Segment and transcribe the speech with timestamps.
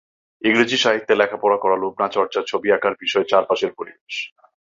[0.41, 4.15] ইংরেজি সাহিত্যে লেখাপড়া করা লুবনা চর্যার ছবি আঁকার বিষয় চারপাশের পরিবেশ।